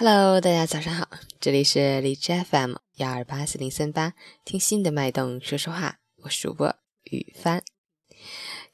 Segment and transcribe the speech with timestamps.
[0.00, 1.08] Hello，大家早上好，
[1.40, 4.14] 这里是荔枝 FM 幺二八四零三八，
[4.44, 6.72] 听心的脉动说说话，我是主播
[7.02, 7.64] 雨帆。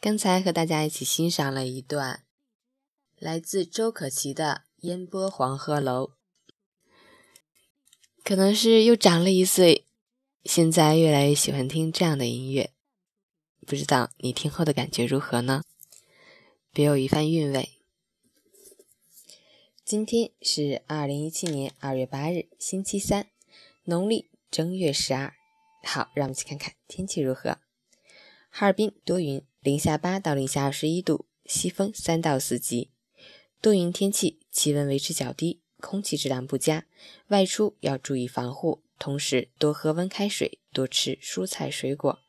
[0.03, 2.25] 刚才和大家一起欣赏了一段
[3.19, 6.11] 来自周可琪的《烟波黄鹤楼》，
[8.23, 9.87] 可能是又长了一岁，
[10.45, 12.71] 现在越来越喜欢听这样的音乐，
[13.67, 15.63] 不知道你听后的感觉如何呢？
[16.71, 17.74] 别有一番韵味。
[19.85, 23.27] 今天是二零一七年二月八日，星期三，
[23.85, 25.35] 农历正月十二。
[25.83, 27.59] 好，让我们一起看看天气如何。
[28.49, 32.93] 哈尔滨多云，零下八到零下二十一度，西风三到四级。
[33.61, 36.87] 多云天气，气温维持较低，空气质量不佳，
[37.29, 42.21] 外出要注意防护，同时多喝温开水，多吃蔬菜水果，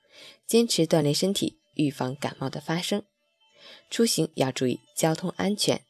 [0.45, 3.03] 坚持锻炼身体，预防感冒的发生。
[3.89, 5.85] 出行要注意交通安全。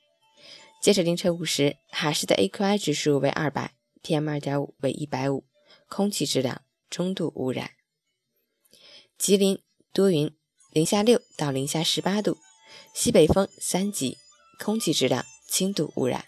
[0.85, 3.73] 截止凌晨五时，哈市的 AQI 指数为二百
[4.03, 5.43] ，PM 二点五为一百五，
[5.89, 7.71] 空气质量中度污染。
[9.17, 10.31] 吉林多云，
[10.69, 12.37] 零下六到零下十八度，
[12.93, 14.19] 西北风三级，
[14.59, 16.23] 空气质量轻度污染。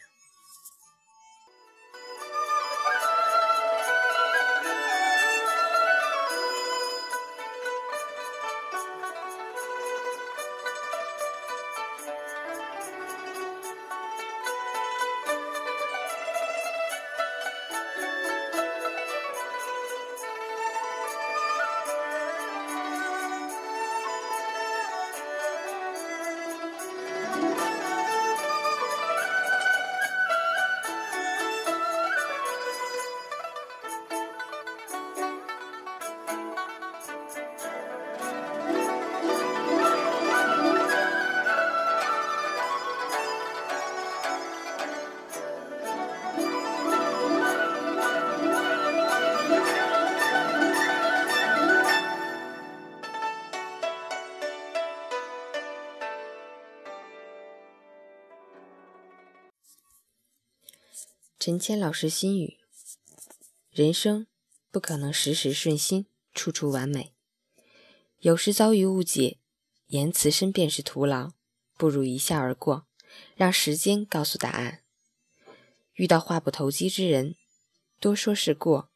[61.48, 62.58] 陈谦老师心语：
[63.72, 64.28] 人生
[64.70, 67.14] 不可能时时顺心，处处完美，
[68.20, 69.38] 有时遭遇误解，
[69.86, 71.32] 言辞申辩是徒劳，
[71.78, 72.86] 不如一笑而过，
[73.38, 74.84] 让时间告诉答案。
[75.94, 77.38] 遇到话不投机之人，
[78.02, 78.90] 多说是过，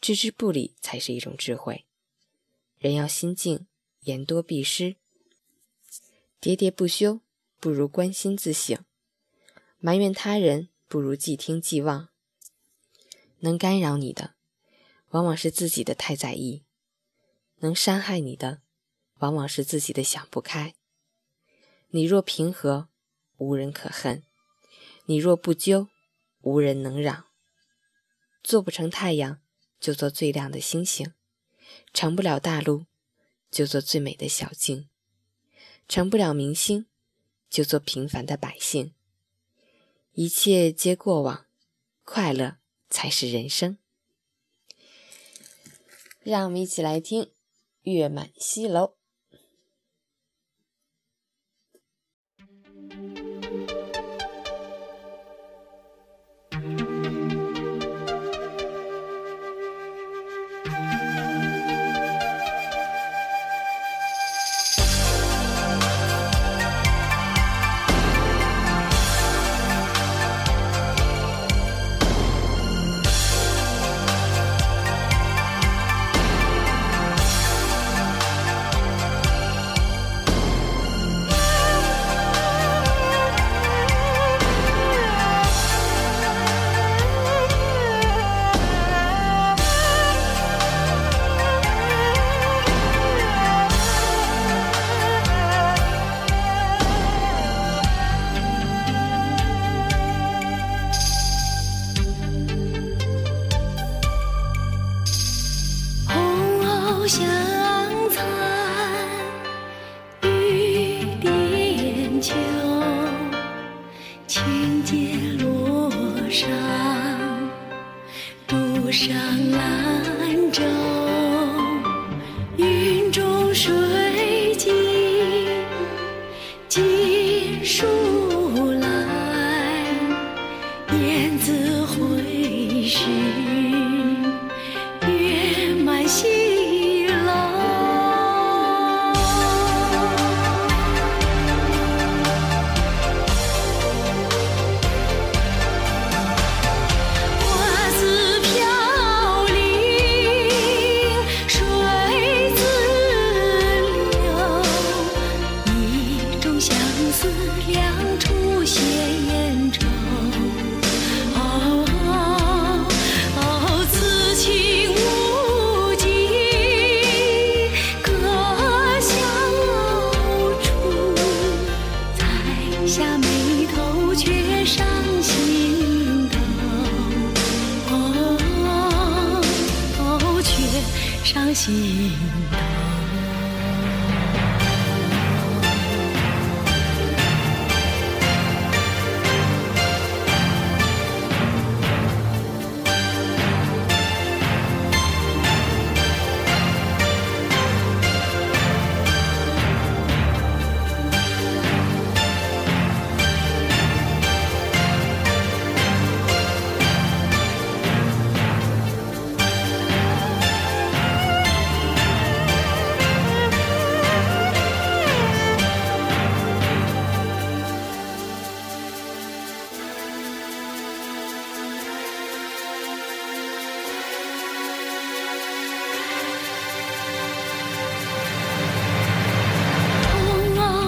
[0.00, 1.84] 置之不理才是一种智慧。
[2.78, 3.68] 人要心静，
[4.00, 4.96] 言多必失，
[6.40, 7.20] 喋喋不休
[7.60, 8.84] 不如关心自省，
[9.78, 10.70] 埋怨他人。
[10.94, 12.08] 不如既听既忘。
[13.40, 14.36] 能干扰你的，
[15.08, 16.62] 往往是自己的太在意；
[17.56, 18.62] 能伤害你的，
[19.18, 20.76] 往往是自己的想不开。
[21.88, 22.86] 你若平和，
[23.38, 24.22] 无人可恨；
[25.06, 25.88] 你若不纠，
[26.42, 27.24] 无人能扰。
[28.44, 29.40] 做不成太阳，
[29.80, 31.08] 就做最亮的星星；
[31.92, 32.86] 成不了大陆，
[33.50, 34.86] 就做最美的小径；
[35.88, 36.86] 成不了明星，
[37.50, 38.94] 就做平凡的百姓。
[40.16, 41.46] 一切皆过往
[42.04, 42.58] 快乐
[42.88, 43.78] 才是人生。
[46.22, 47.32] 让我们一起来听
[47.82, 48.94] 月满西楼。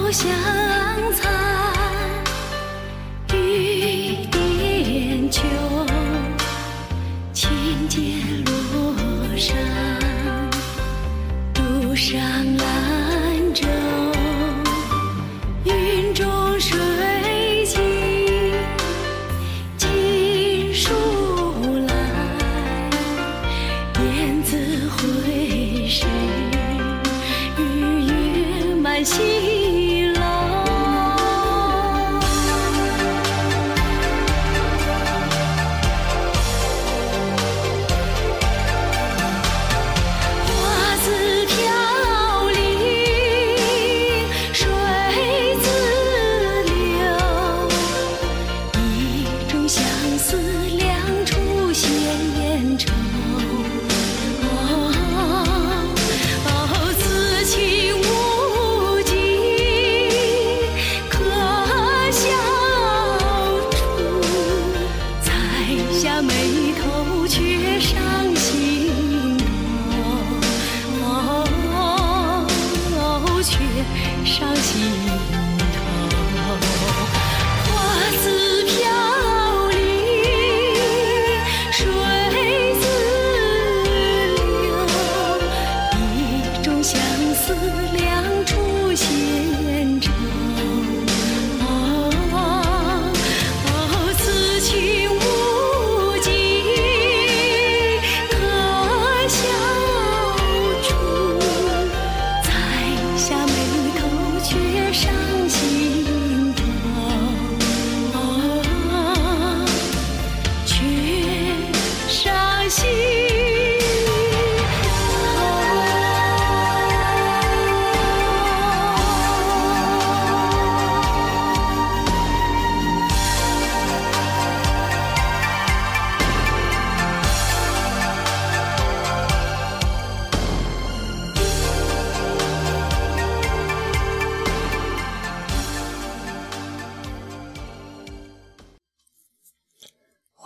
[0.07, 0.66] 我想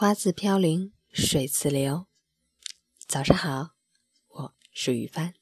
[0.02, 2.08] 花自飘零水自流
[3.06, 3.76] 早上好
[4.30, 5.41] 我是雨帆。